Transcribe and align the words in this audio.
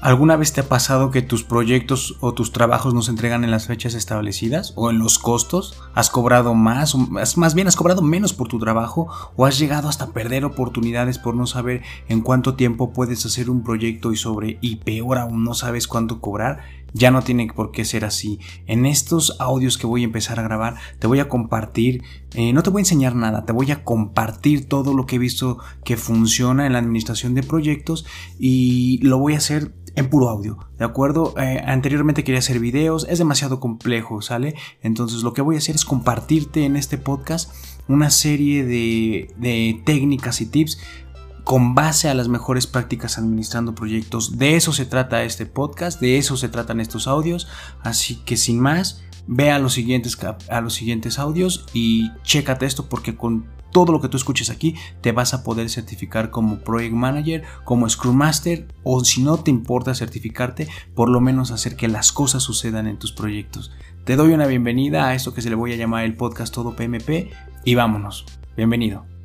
¿Alguna 0.00 0.36
vez 0.36 0.52
te 0.52 0.60
ha 0.60 0.68
pasado 0.68 1.10
que 1.10 1.22
tus 1.22 1.42
proyectos 1.42 2.18
o 2.20 2.32
tus 2.32 2.52
trabajos 2.52 2.94
no 2.94 3.02
se 3.02 3.10
entregan 3.10 3.42
en 3.42 3.50
las 3.50 3.66
fechas 3.66 3.94
establecidas 3.94 4.72
o 4.76 4.90
en 4.90 5.00
los 5.00 5.18
costos? 5.18 5.82
¿Has 5.92 6.08
cobrado 6.08 6.54
más 6.54 6.94
o 6.94 6.98
más 6.98 7.54
bien 7.54 7.66
has 7.66 7.74
cobrado 7.74 8.00
menos 8.00 8.32
por 8.32 8.46
tu 8.46 8.60
trabajo 8.60 9.08
o 9.34 9.44
has 9.44 9.58
llegado 9.58 9.88
hasta 9.88 10.12
perder 10.12 10.44
oportunidades 10.44 11.18
por 11.18 11.34
no 11.34 11.48
saber 11.48 11.82
en 12.08 12.20
cuánto 12.20 12.54
tiempo 12.54 12.92
puedes 12.92 13.26
hacer 13.26 13.50
un 13.50 13.64
proyecto 13.64 14.12
y 14.12 14.16
sobre 14.16 14.58
y 14.60 14.76
peor 14.76 15.18
aún 15.18 15.42
no 15.42 15.54
sabes 15.54 15.88
cuánto 15.88 16.20
cobrar? 16.20 16.60
Ya 16.98 17.12
no 17.12 17.22
tiene 17.22 17.46
por 17.46 17.70
qué 17.70 17.84
ser 17.84 18.04
así. 18.04 18.40
En 18.66 18.84
estos 18.84 19.36
audios 19.38 19.78
que 19.78 19.86
voy 19.86 20.02
a 20.02 20.04
empezar 20.04 20.40
a 20.40 20.42
grabar, 20.42 20.74
te 20.98 21.06
voy 21.06 21.20
a 21.20 21.28
compartir, 21.28 22.02
eh, 22.34 22.52
no 22.52 22.64
te 22.64 22.70
voy 22.70 22.80
a 22.80 22.82
enseñar 22.82 23.14
nada, 23.14 23.44
te 23.44 23.52
voy 23.52 23.70
a 23.70 23.84
compartir 23.84 24.68
todo 24.68 24.94
lo 24.94 25.06
que 25.06 25.16
he 25.16 25.18
visto 25.20 25.58
que 25.84 25.96
funciona 25.96 26.66
en 26.66 26.72
la 26.72 26.80
administración 26.80 27.34
de 27.34 27.44
proyectos 27.44 28.04
y 28.36 28.98
lo 29.02 29.18
voy 29.18 29.34
a 29.34 29.38
hacer 29.38 29.72
en 29.94 30.10
puro 30.10 30.28
audio, 30.28 30.58
¿de 30.76 30.84
acuerdo? 30.84 31.34
Eh, 31.38 31.62
anteriormente 31.64 32.24
quería 32.24 32.40
hacer 32.40 32.58
videos, 32.58 33.06
es 33.08 33.18
demasiado 33.18 33.60
complejo, 33.60 34.20
¿sale? 34.20 34.54
Entonces 34.82 35.22
lo 35.22 35.32
que 35.32 35.42
voy 35.42 35.54
a 35.54 35.58
hacer 35.58 35.76
es 35.76 35.84
compartirte 35.84 36.64
en 36.64 36.76
este 36.76 36.98
podcast 36.98 37.52
una 37.88 38.10
serie 38.10 38.64
de, 38.64 39.34
de 39.38 39.80
técnicas 39.84 40.40
y 40.40 40.46
tips 40.46 40.78
con 41.48 41.74
base 41.74 42.10
a 42.10 42.14
las 42.14 42.28
mejores 42.28 42.66
prácticas 42.66 43.16
administrando 43.16 43.74
proyectos. 43.74 44.36
De 44.36 44.56
eso 44.56 44.74
se 44.74 44.84
trata 44.84 45.22
este 45.22 45.46
podcast, 45.46 45.98
de 45.98 46.18
eso 46.18 46.36
se 46.36 46.50
tratan 46.50 46.78
estos 46.78 47.08
audios. 47.08 47.48
Así 47.80 48.16
que 48.16 48.36
sin 48.36 48.60
más, 48.60 49.02
ve 49.26 49.50
a 49.50 49.58
los 49.58 49.72
siguientes, 49.72 50.18
a 50.50 50.60
los 50.60 50.74
siguientes 50.74 51.18
audios 51.18 51.64
y 51.72 52.12
chécate 52.22 52.66
esto 52.66 52.90
porque 52.90 53.16
con 53.16 53.46
todo 53.72 53.92
lo 53.92 54.02
que 54.02 54.10
tú 54.10 54.18
escuches 54.18 54.50
aquí 54.50 54.74
te 55.00 55.12
vas 55.12 55.32
a 55.32 55.42
poder 55.42 55.70
certificar 55.70 56.30
como 56.30 56.58
Project 56.58 56.92
Manager, 56.92 57.44
como 57.64 57.88
Scrum 57.88 58.16
Master 58.16 58.68
o 58.82 59.02
si 59.02 59.22
no 59.22 59.38
te 59.38 59.50
importa 59.50 59.94
certificarte, 59.94 60.68
por 60.94 61.08
lo 61.08 61.22
menos 61.22 61.50
hacer 61.50 61.76
que 61.76 61.88
las 61.88 62.12
cosas 62.12 62.42
sucedan 62.42 62.86
en 62.86 62.98
tus 62.98 63.12
proyectos. 63.12 63.72
Te 64.04 64.16
doy 64.16 64.34
una 64.34 64.46
bienvenida 64.46 65.08
a 65.08 65.14
esto 65.14 65.32
que 65.32 65.40
se 65.40 65.48
le 65.48 65.56
voy 65.56 65.72
a 65.72 65.76
llamar 65.76 66.04
el 66.04 66.14
podcast 66.14 66.52
Todo 66.52 66.76
PMP 66.76 67.32
y 67.64 67.74
vámonos. 67.74 68.26
Bienvenido. 68.54 69.17